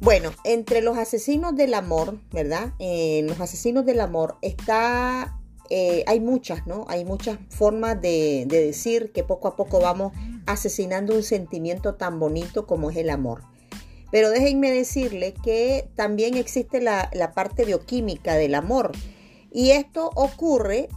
[0.00, 2.72] Bueno, entre los asesinos del amor, ¿verdad?
[2.78, 5.38] En los asesinos del amor está,
[5.68, 6.86] eh, hay muchas, ¿no?
[6.88, 10.14] Hay muchas formas de, decir que poco a poco vamos
[10.46, 13.42] asesinando un sentimiento tan bonito como es el amor.
[14.10, 18.92] Pero déjenme decirle que también existe la, la parte bioquímica del amor.
[19.52, 20.88] Y esto ocurre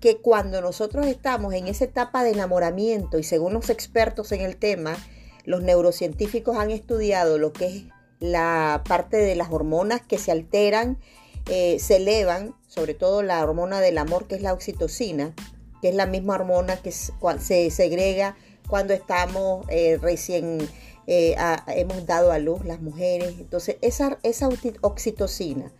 [0.00, 4.56] que cuando nosotros estamos en esa etapa de enamoramiento y según los expertos en el
[4.56, 4.96] tema,
[5.44, 7.84] los neurocientíficos han estudiado lo que es
[8.20, 10.98] la parte de las hormonas que se alteran,
[11.48, 15.34] eh, se elevan, sobre todo la hormona del amor que es la oxitocina,
[15.80, 18.36] que es la misma hormona que se segrega
[18.68, 20.58] cuando estamos eh, recién,
[21.06, 21.36] eh,
[21.68, 23.34] hemos dado a luz las mujeres.
[23.38, 24.48] Entonces, esa, esa
[24.82, 25.72] oxitocina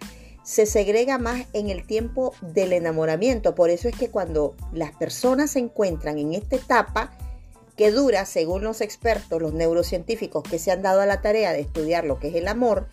[0.43, 3.55] se segrega más en el tiempo del enamoramiento.
[3.55, 7.13] Por eso es que cuando las personas se encuentran en esta etapa,
[7.79, 11.61] que dura, según los expertos, los neurocientíficos que se han dado a la tarea de
[11.61, 12.89] estudiar lo que es el amor,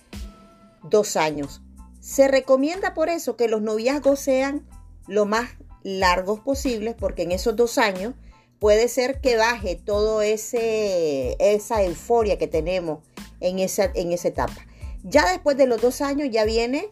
[0.83, 1.63] dos años.
[1.99, 4.63] Se recomienda por eso que los noviazgos sean
[5.07, 5.49] lo más
[5.81, 8.13] largos posibles, porque en esos dos años
[8.59, 12.99] puede ser que baje todo ese esa euforia que tenemos
[13.39, 14.67] en esa, en esa etapa.
[15.03, 16.89] Ya después de los dos años ya viene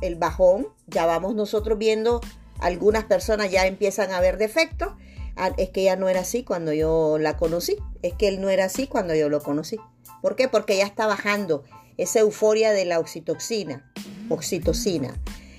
[0.00, 2.20] el bajón, ya vamos nosotros viendo
[2.58, 4.92] algunas personas ya empiezan a ver defectos
[5.40, 8.48] Ah, es que ella no era así cuando yo la conocí, es que él no
[8.48, 9.78] era así cuando yo lo conocí.
[10.20, 10.48] ¿Por qué?
[10.48, 11.62] Porque ya está bajando
[11.96, 13.88] esa euforia de la oxitocina,
[14.28, 15.14] oxitocina.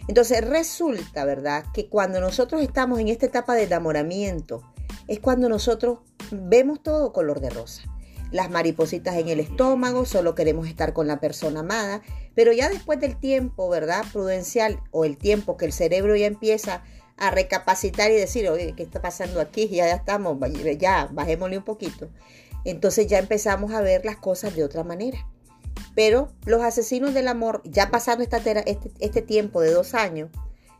[0.10, 4.64] Entonces resulta, ¿verdad?, que cuando nosotros estamos en esta etapa de enamoramiento,
[5.08, 7.84] es cuando nosotros vemos todo color de rosa.
[8.32, 12.02] Las maripositas en el estómago, solo queremos estar con la persona amada,
[12.36, 16.84] pero ya después del tiempo, ¿verdad?, prudencial o el tiempo que el cerebro ya empieza
[17.20, 19.68] a recapacitar y decir, oye, ¿qué está pasando aquí?
[19.68, 20.38] Ya, ya estamos,
[20.78, 22.10] ya, bajémosle un poquito.
[22.66, 25.28] Entonces ya empezamos a ver las cosas de otra manera.
[25.96, 30.30] Pero los asesinos del amor, ya pasando esta este, este tiempo de dos años,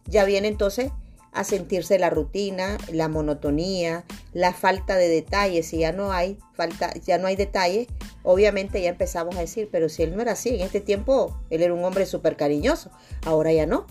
[0.06, 0.92] ya vienen entonces
[1.32, 5.68] a sentirse la rutina, la monotonía, la falta de detalles.
[5.68, 7.88] Si ya no hay falta, ya no hay detalles,
[8.24, 11.62] obviamente ya empezamos a decir, pero si él no era así, en este tiempo él
[11.62, 12.92] era un hombre súper cariñoso,
[13.26, 13.86] ahora ya no,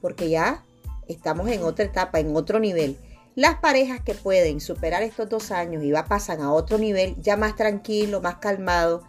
[0.00, 0.63] porque ya
[1.08, 2.96] estamos en otra etapa, en otro nivel.
[3.34, 7.36] Las parejas que pueden superar estos dos años y va pasan a otro nivel, ya
[7.36, 9.02] más tranquilo, más calmado,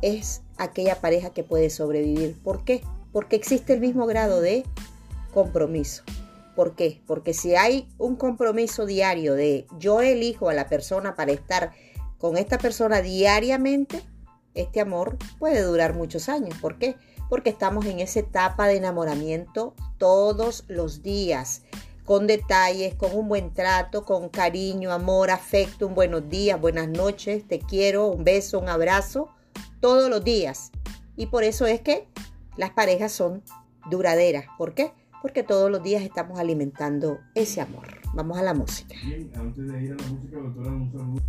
[0.00, 2.36] es aquella pareja que puede sobrevivir.
[2.42, 2.82] ¿Por qué?
[3.12, 4.64] Porque existe el mismo grado de
[5.32, 6.04] compromiso.
[6.54, 7.02] ¿Por qué?
[7.06, 11.72] Porque si hay un compromiso diario de yo elijo a la persona para estar
[12.18, 14.02] con esta persona diariamente,
[14.62, 16.56] este amor puede durar muchos años.
[16.60, 16.96] ¿Por qué?
[17.28, 21.62] porque estamos en esa etapa de enamoramiento todos los días,
[22.04, 27.46] con detalles, con un buen trato, con cariño, amor, afecto, un buenos días, buenas noches,
[27.46, 29.28] te quiero, un beso, un abrazo,
[29.80, 30.72] todos los días.
[31.16, 32.08] Y por eso es que
[32.56, 33.42] las parejas son
[33.90, 34.46] duraderas.
[34.56, 34.92] ¿Por qué?
[35.20, 37.88] Porque todos los días estamos alimentando ese amor.
[38.14, 38.94] Vamos a la música.
[39.04, 41.22] Bien, antes de ir a la música, doctora, un saludo.